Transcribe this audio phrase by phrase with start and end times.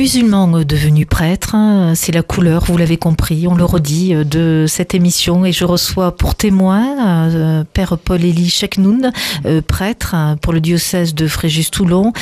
[0.00, 4.64] Musulman devenu prêtre, hein, c'est la couleur, vous l'avez compris, on le redit, euh, de
[4.66, 5.44] cette émission.
[5.44, 9.12] Et je reçois pour témoin euh, Père Paul-Élie Cheknoun,
[9.44, 12.14] euh, prêtre pour le diocèse de Fréjus-Toulon,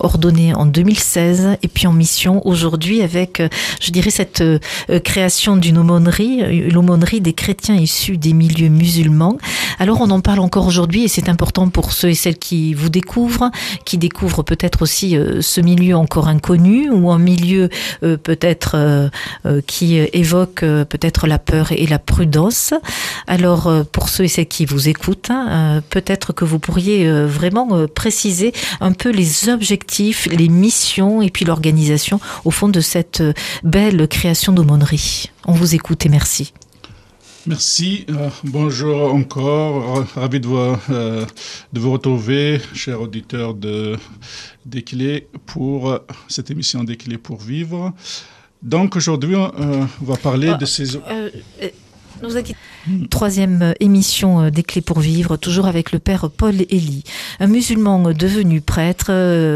[0.00, 3.42] ordonné en 2016 et puis en mission aujourd'hui avec,
[3.80, 4.42] je dirais, cette
[5.04, 9.36] création d'une aumônerie, l'aumônerie des chrétiens issus des milieux musulmans.
[9.78, 12.88] Alors on en parle encore aujourd'hui et c'est important pour ceux et celles qui vous
[12.88, 13.50] découvrent,
[13.84, 17.68] qui découvrent peut-être aussi ce milieu encore inconnu ou un milieu
[18.02, 19.08] euh, peut-être euh,
[19.46, 22.74] euh, qui évoque peut-être la peur et la prudence.
[23.26, 28.52] Alors pour ceux et celles qui vous écoutent, hein, peut-être que vous pourriez vraiment préciser
[28.80, 33.22] un peu les objectifs, les missions et puis l'organisation au fond de cette
[33.62, 35.30] belle création d'aumônerie.
[35.46, 36.52] On vous écoute et merci.
[37.46, 38.06] Merci.
[38.44, 40.04] bonjour encore.
[40.14, 40.76] Ravi de vous,
[41.72, 43.96] de vous retrouver, chers auditeurs de,
[44.66, 47.92] des clés pour cette émission des clés pour vivre.
[48.62, 50.96] Donc aujourd'hui, euh, on va parler de ces...
[52.22, 52.42] Euh,
[52.88, 57.04] euh, Troisième émission des clés pour vivre, toujours avec le père Paul Elie,
[57.40, 59.10] un musulman devenu prêtre.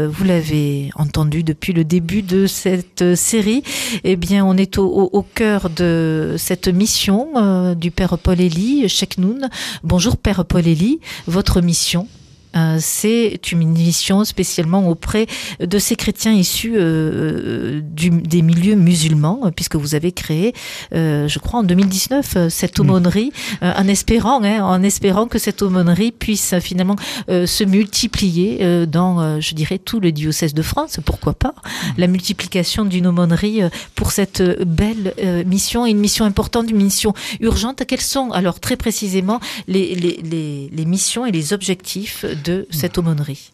[0.07, 3.63] Vous l'avez entendu depuis le début de cette série.
[4.03, 9.17] Eh bien, on est au, au, cœur de cette mission du père Paul Elie, Sheikh
[9.17, 9.49] Noun.
[9.83, 12.07] Bonjour père Paul Elie, votre mission?
[12.55, 15.27] Euh, c'est une mission spécialement auprès
[15.59, 20.53] de ces chrétiens issus euh, du, des milieux musulmans, puisque vous avez créé,
[20.93, 26.11] euh, je crois, en 2019 cette aumônerie, en espérant, hein, en espérant que cette aumônerie
[26.11, 26.95] puisse finalement
[27.27, 30.99] se multiplier dans, je dirais, tout le diocèse de France.
[31.05, 31.53] Pourquoi pas
[31.97, 33.61] la multiplication d'une aumônerie
[33.95, 35.13] pour cette belle
[35.45, 37.83] mission, une mission importante, une mission urgente.
[37.87, 42.97] Quelles sont alors très précisément les, les, les, les missions et les objectifs de cette
[42.97, 43.51] aumônerie.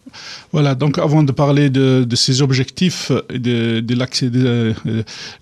[0.52, 4.74] Voilà, donc avant de parler de, ces objectifs de, de,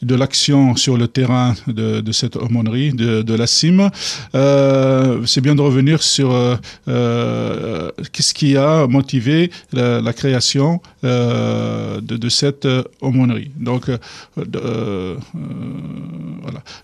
[0.02, 3.90] de l'action sur le terrain de, cette aumônerie, de, la CIM,
[4.36, 6.56] euh, c'est bien de revenir sur euh,
[6.88, 12.68] euh, qu'est-ce qui a motivé la, création de, cette
[13.02, 13.52] aumônerie.
[13.58, 13.90] Donc,
[14.36, 15.18] voilà.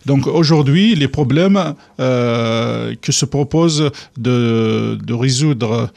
[0.06, 5.90] Donc aujourd'hui, les problèmes que se propose de, résoudre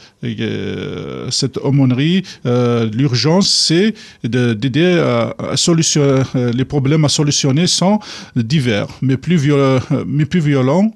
[1.31, 3.94] cette aumônerie euh, l'urgence, c'est
[4.25, 7.99] d'aider à, solutionner euh, les problèmes à solutionner sont
[8.34, 9.53] divers, mais plus,
[10.06, 10.93] mais plus violents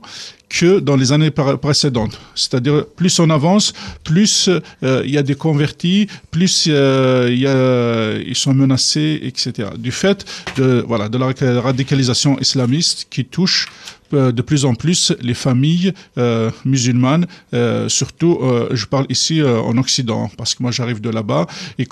[0.51, 2.21] que dans les années précédentes.
[2.35, 3.73] C'est-à-dire, plus on avance,
[4.05, 4.51] plus
[4.83, 9.71] euh, il y a des convertis, plus a, ils sont menacés, etc.
[9.79, 13.69] Du fait de, voilà, de la radicalisation islamiste qui touche
[14.13, 18.41] euh, de plus en plus les familles euh, musulmanes, euh, surtout,
[18.73, 21.47] je parle ici en Occident, parce que moi j'arrive de là-bas,
[21.79, 21.87] et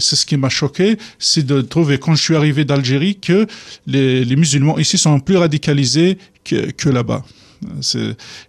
[0.00, 3.46] c'est ce qui m'a choqué, c'est de trouver quand je suis arrivé d'Algérie que
[3.86, 7.24] les, musulmans ici sont plus radicalisés que là-bas.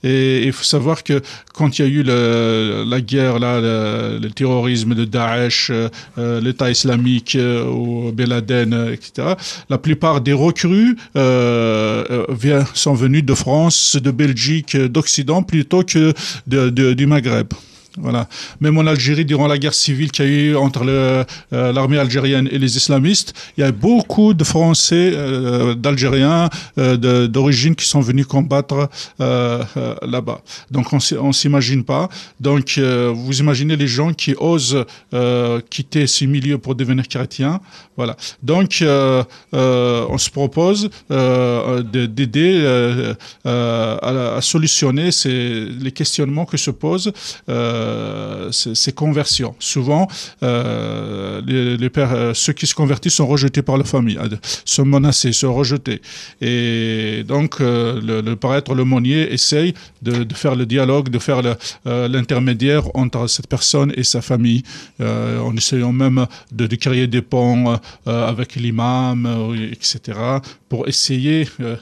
[0.04, 1.22] Et il faut savoir que
[1.54, 7.36] quand il y a eu la guerre, là, le, terrorisme de Daesh, euh, l'État islamique
[7.36, 9.36] euh, ou Ben Laden, etc.,
[9.70, 12.26] la plupart des recrues euh,
[12.74, 16.14] sont venus de France, de Belgique, d'Occident plutôt que
[16.48, 17.54] du Maghreb.
[17.98, 18.28] Voilà.
[18.60, 22.50] Même en Algérie, durant la guerre civile qu'il y a eu entre euh, l'armée algérienne
[22.52, 28.02] et les islamistes, il y a beaucoup de Français, euh, d'Algériens euh, d'origine qui sont
[28.02, 28.90] venus combattre
[29.20, 30.42] là-bas.
[30.72, 32.10] Donc on s'imagine pas.
[32.40, 34.86] Donc vous imaginez les gens qui osent
[35.70, 37.60] quitter ces milieux pour devenir chrétiens.
[37.98, 38.18] Voilà.
[38.44, 43.14] Donc on se propose d'aider
[43.46, 47.12] à, solutionner ces, les questionnements que se posent.
[48.52, 49.56] Ces, conversions.
[49.60, 50.08] Souvent,
[50.44, 54.18] euh, euh, ceux qui se convertissent sont rejetés par la famille,
[54.64, 56.02] sont menacés, sont rejetés.
[56.42, 61.42] Et donc, le, le prêtre, le monnier, essaye de, faire le dialogue, de faire
[61.86, 64.64] l'intermédiaire entre cette personne et sa famille,
[65.00, 70.20] en essayant même de, créer des ponts avec l'imam, etc.,
[70.70, 71.78] pour essayer de,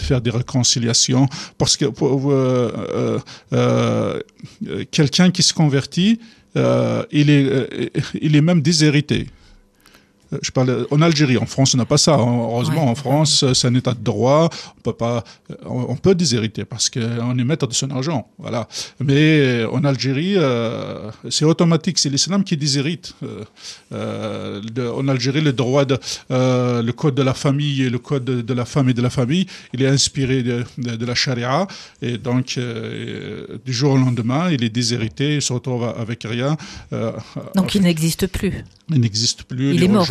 [0.00, 1.28] faire des réconciliations.
[1.58, 3.18] Parce que pour, euh,
[4.90, 6.18] quelqu'un qui se convertit,
[6.56, 7.66] euh, il, est, euh,
[8.20, 9.26] il est même déshérité.
[10.42, 11.38] Je parle en Algérie.
[11.38, 12.12] En France, on n'a pas ça.
[12.12, 14.48] Heureusement, en France, c'est un état de droit.
[14.78, 15.24] On peut pas,
[15.64, 18.28] on peut déshériter parce qu'on est maître de son argent.
[18.38, 18.68] Voilà.
[19.00, 20.36] Mais en Algérie,
[21.30, 21.98] c'est automatique.
[21.98, 23.14] C'est l'islam qui déshérite.
[23.92, 25.98] en Algérie, le droit de,
[26.30, 29.46] le code de la famille et le code de, la femme et de la famille,
[29.72, 31.66] il est inspiré de, de la charia.
[32.02, 32.58] Et donc,
[33.64, 36.56] du jour au lendemain, il est déshérité, il se retrouve avec rien.
[37.54, 38.64] donc, il n'existe plus.
[38.90, 39.74] Il n'existe plus.
[39.74, 40.06] Il, est mort.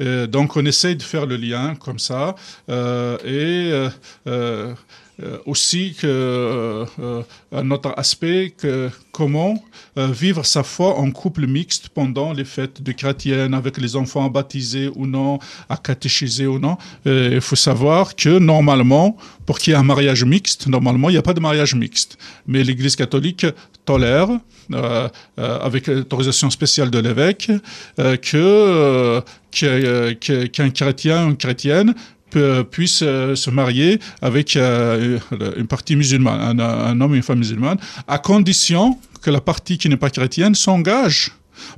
[0.00, 2.34] Euh, donc on essaye de faire le lien comme ça.
[2.68, 3.72] Euh, et
[5.22, 6.84] euh, aussi que,
[7.52, 9.62] un autre aspect, que comment
[9.96, 14.90] vivre sa foi en couple mixte pendant les fêtes de chrétiennes, avec les enfants baptisés
[14.94, 15.38] ou non,
[15.68, 16.76] à catéchiser ou non.
[17.06, 19.16] Il faut savoir que normalement,
[19.46, 22.18] pour qu'il y ait un mariage mixte, normalement, il n'y a pas de mariage mixte.
[22.46, 23.46] Mais l'Église catholique
[23.84, 24.28] tolère
[24.72, 25.08] euh,
[25.38, 27.50] euh, avec l'autorisation spéciale de l'évêque,
[27.98, 29.22] euh, que
[30.46, 31.94] qu'un chrétien ou une chrétienne
[32.70, 37.78] puisse se marier avec une partie musulmane, un, homme et une femme musulmane,
[38.08, 41.32] à condition que la partie qui n'est pas chrétienne s'engage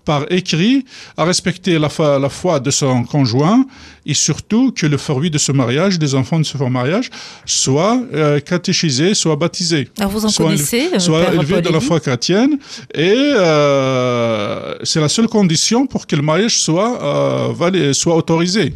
[0.04, 0.84] par écrit
[1.16, 3.66] à respecter la foi, la foi de son conjoint
[4.04, 7.10] et surtout que le fruit de ce mariage, des enfants de ce mariage,
[7.44, 9.88] soit euh, catéchisé, soit baptisé.
[9.98, 12.58] Alors vous en soit connaissez euh, Soit élevé dans la foi chrétienne
[12.94, 17.54] et euh, c'est la seule condition pour que le mariage soit,
[17.92, 18.74] soit autorisé.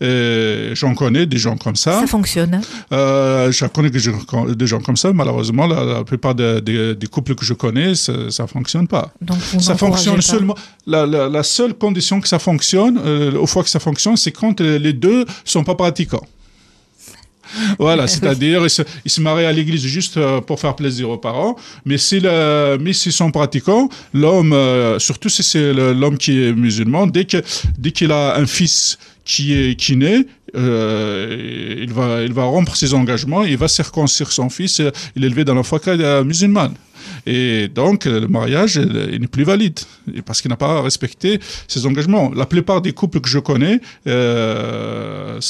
[0.00, 2.00] J'en connais des gens comme ça.
[2.00, 2.60] Ça fonctionne.
[2.92, 5.12] Euh, je connais des gens comme ça.
[5.12, 9.12] Malheureusement, la, plupart des, couples que je connais, ça ne fonctionne pas.
[9.20, 10.56] Donc ça fonctionne seulement.
[10.86, 14.92] La, seule condition que ça fonctionne, euh, au fois que ça fonctionne, c'est quand les
[14.92, 16.26] deux sont pas pratiquants.
[17.78, 18.66] Voilà, c'est-à-dire
[19.04, 22.20] ils se, marient à l'église juste euh, pour faire plaisir aux parents, mais si
[22.80, 27.38] mais s'ils sont pratiquants, l'homme, euh, surtout si c'est l'homme qui est musulman, dès que
[27.78, 30.24] dès qu'il a un fils qui est naît,
[30.56, 34.80] euh, il va il va rompre ses engagements, il va circoncire son fils,
[35.16, 35.80] il est élevé dans la foi
[36.24, 36.74] musulmane.
[37.26, 39.78] Et donc, le mariage n'est plus valide
[40.24, 42.30] parce qu'il n'a pas respecté ses engagements.
[42.34, 45.40] La plupart des couples que je connais, euh,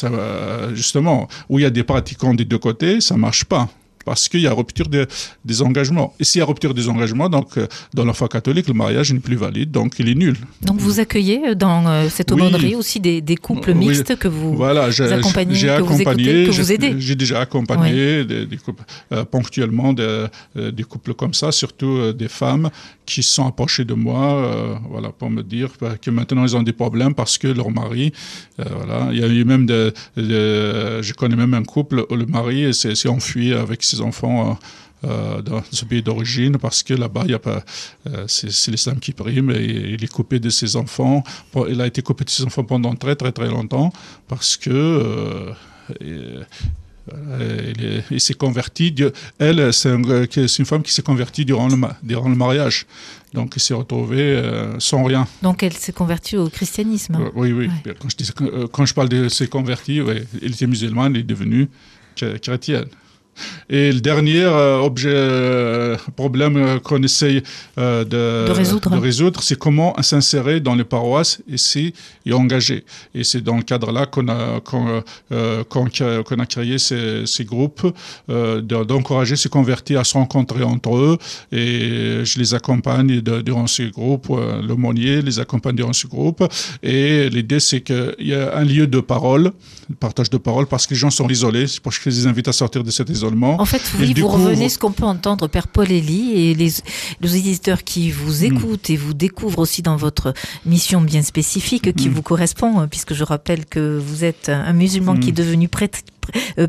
[0.75, 3.69] justement, où il y a des pratiquants des deux côtés, ça marche pas
[4.07, 6.15] parce qu'il y a rupture des engagements.
[6.21, 9.13] Et s'il y a rupture des engagements, donc euh, dans la foi catholique, le mariage
[9.13, 10.37] n'est plus valide, donc il est nul.
[10.63, 14.85] Donc vous accompagnez euh, dans euh, cette aumônerie aussi des, couples mixtes que vous voilà,
[14.85, 18.85] accompagnez, que vous écoutez, que vous aidez J'ai déjà accompagné des, couples,
[19.33, 22.71] ponctuellement des, couples comme ça, surtout des femmes
[23.05, 25.71] qui sont approchées de moi voilà, pour me dire
[26.01, 28.13] que maintenant ils ont des problèmes parce que leur mari,
[28.59, 32.73] voilà, il y a eu même, de, je connais même un couple où le mari
[32.73, 34.55] s'est enfui avec ses enfants euh,
[35.05, 40.03] euh, dans ce pays d'origine parce que là-bas, euh, c'est l'islam qui prime et il
[40.03, 41.23] est coupé de ses enfants.
[41.69, 43.93] Il a été coupé de ses enfants pendant très très très longtemps
[44.27, 45.53] parce que
[46.01, 46.47] il,
[48.21, 48.95] s'est converti.
[49.39, 52.87] Elle, c'est une femme qui s'est convertie durant le, durant le mariage.
[53.35, 54.43] Donc, il s'est retrouvée
[54.79, 55.29] sans rien.
[55.43, 57.19] Donc, elle s'est convertie au christianisme.
[57.35, 57.71] oui, oui.
[58.01, 61.69] Quand, je quand, je parle de s'est convertie, elle était musulmane, elle est devenue
[62.43, 62.87] chrétienne.
[63.69, 67.43] Et le dernier euh, objet, euh, problème euh, qu'on essaye
[67.77, 68.51] de,
[68.99, 71.93] résoudre, c'est comment s'insérer dans les paroisses ici
[72.25, 72.85] et engager.
[73.15, 77.87] Et c'est dans le cadre-là qu'on a, qu'on, a créé ces, ces groupes,
[78.29, 81.19] d'encourager ces convertis à se rencontrer entre eux.
[81.53, 84.29] Et je les accompagne durant ces groupes,
[84.67, 86.45] l'aumônier les accompagne durant ce groupe.
[86.83, 89.53] Et l'idée, c'est qu'il y a un lieu de parole,
[90.01, 91.67] partage de parole, parce que les gens sont isolés.
[91.67, 94.29] C'est pour que je les invite à sortir de cet isolement en fait, oui, vous
[94.29, 96.71] revenez ce qu'on peut entendre, Père Paul Elie, et les,
[97.21, 98.45] les éditeurs qui vous hmm.
[98.45, 102.13] écoutent et vous découvrent aussi dans votre mission bien spécifique qui hmm.
[102.13, 105.37] vous correspond, puisque je rappelle que vous êtes un musulman qui est hmm.
[105.37, 105.99] devenu prêtre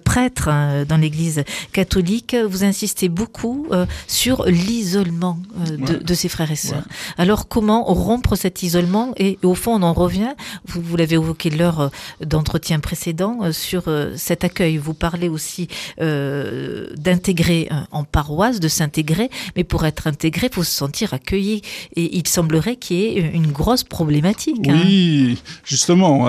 [0.03, 6.29] prêtre hein, dans l'Église catholique, vous insistez beaucoup euh, sur l'isolement euh, de, de, ses
[6.29, 6.85] frères et sœurs.
[7.17, 10.33] Alors comment rompre cet isolement et, au fond on en revient,
[10.65, 13.83] vous, vous l'avez évoqué l'heure d'entretien précédent sur
[14.15, 14.77] cet accueil.
[14.77, 15.67] Vous parlez aussi
[15.99, 21.61] d'intégrer en paroisse, de s'intégrer, mais pour être intégré, il faut se sentir accueilli.
[21.95, 24.67] Et il semblerait qu'il y ait une grosse problématique.
[24.67, 24.81] Hein.
[24.83, 26.25] Oui, justement,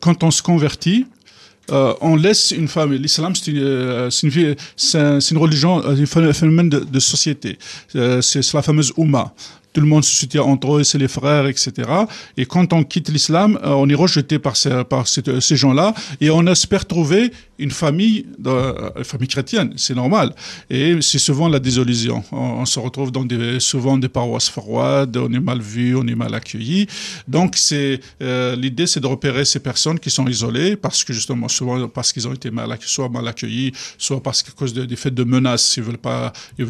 [0.00, 1.06] quand on se convertit,
[1.70, 2.92] euh, on laisse une femme.
[2.92, 4.56] L'islam, c'est une, euh, une,
[5.30, 7.58] une, religion, un phénomène de, société.
[7.94, 9.34] Euh, c'est la fameuse Ummah.
[9.76, 11.70] Tout le monde se soutient entre eux, c'est les frères, etc.
[12.38, 16.30] Et quand on quitte l'islam, euh, on est rejeté par ces, par ces, gens-là et
[16.30, 20.34] on espère trouver une famille, une famille chrétienne, c'est normal.
[20.70, 22.24] Et c'est souvent la désillusion.
[22.32, 26.14] On, se retrouve dans des, souvent des paroisses froides, on est mal vu, on est
[26.14, 26.86] mal accueilli.
[27.28, 28.00] Donc c'est
[28.56, 32.26] l'idée, c'est de repérer ces personnes qui sont isolées parce que justement souvent parce qu'ils
[32.28, 35.82] ont été mal, soit mal accueillis, soit parce qu'à cause des faits de menaces, ils
[35.82, 35.98] veulent,
[36.58, 36.64] ils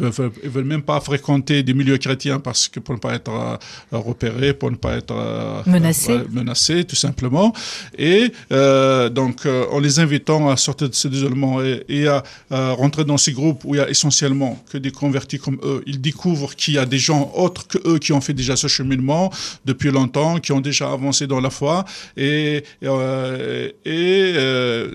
[0.55, 3.57] veulent même pas fréquenter des milieux chrétiens parce que pour ne pas être euh,
[3.97, 7.53] repérés, pour ne pas être euh, menacés, menacés tout simplement.
[7.97, 13.05] Et euh, donc en les invitant à sortir de ces isolement et, et à, rentrer
[13.05, 16.55] dans ces groupes où il y a essentiellement que des convertis comme eux, ils découvrent
[16.55, 19.31] qu'il y a des gens autres que eux qui ont fait déjà ce cheminement
[19.65, 21.85] depuis longtemps, qui ont déjà avancé dans la foi
[22.15, 24.33] et, et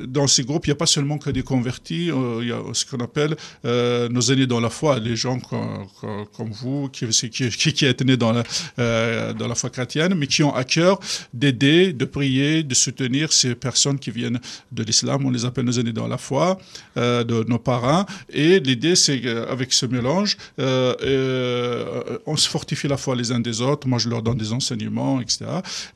[0.06, 2.84] dans ces groupes, il n'y a pas seulement que des convertis, il y a ce
[2.84, 8.02] qu'on appelle nos aînés dans la foi, les gens comme, vous, qui, qui, qui, êtes
[8.02, 8.42] nés dans la,
[8.78, 10.98] euh, dans la foi chrétienne, mais qui ont à cœur
[11.32, 15.24] d'aider, de prier, de soutenir ces personnes qui viennent de l'islam.
[15.24, 16.58] On les appelle nos aînés dans la foi,
[16.96, 18.06] euh, de nos parents.
[18.32, 23.60] Et l'idée, c'est qu'avec ce mélange, euh, on se fortifie la foi les uns des
[23.60, 23.86] autres.
[23.88, 25.46] Moi, je leur donne des enseignements, etc.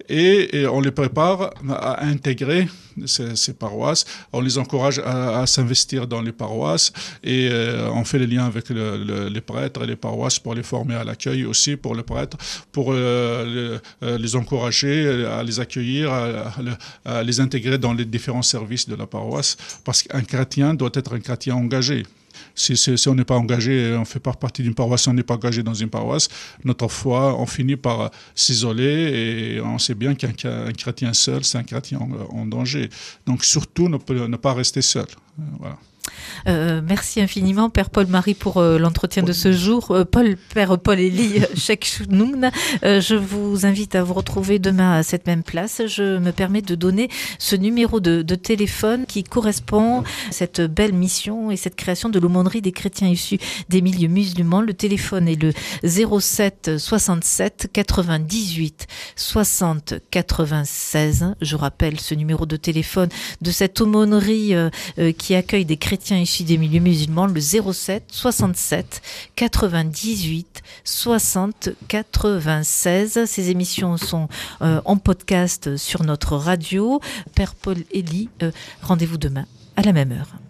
[0.08, 2.68] Et, on les prépare à intégrer
[3.06, 4.04] ces, paroisses.
[4.32, 7.48] On les encourage à s'investir dans les paroisses et
[7.92, 11.44] on fait les liens avec les prêtres et les paroisses pour les former à l'accueil
[11.44, 12.36] aussi pour les prêtres,
[12.72, 18.88] pour euh, euh, les, encourager à les accueillir, à, les intégrer dans les différents services
[18.88, 22.04] de la paroisse, parce qu'un chrétien doit être un chrétien engagé.
[22.54, 25.34] Si, on n'est pas engagé, on ne fait pas partie d'une paroisse, on n'est pas
[25.34, 26.28] engagé dans une paroisse,
[26.64, 30.32] notre foi, on finit par s'isoler et on sait bien qu'un
[30.72, 31.98] chrétien seul, c'est un chrétien
[32.30, 32.88] en, danger.
[33.26, 35.06] Donc surtout, ne, ne pas rester seul.
[35.58, 35.76] Voilà.
[36.48, 39.90] Euh, merci infiniment, Père Paul-Marie, pour euh, l'entretien de ce jour.
[39.90, 41.42] Euh, Paul, Père Paul-Élie
[42.82, 45.82] je vous invite à vous retrouver demain à cette même place.
[45.86, 47.08] Je me permets de donner
[47.38, 52.60] ce numéro de, téléphone qui correspond à cette belle mission et cette création de l'aumônerie
[52.60, 54.60] des chrétiens issus des milieux musulmans.
[54.60, 55.52] Le téléphone est le
[55.84, 58.86] 07 67 98
[59.16, 61.34] 60 96.
[61.40, 63.08] Je rappelle ce numéro de téléphone
[63.40, 64.54] de cette aumônerie
[65.18, 69.00] qui accueille des chrétiens chrétiens issus des milieux musulmans, le 07 67
[69.34, 73.24] 98 60 96.
[73.24, 74.28] Ces émissions sont
[74.60, 77.00] euh, en podcast sur notre radio.
[77.34, 78.50] Père Paul Elie, euh,
[78.82, 80.45] rendez-vous demain à la même heure.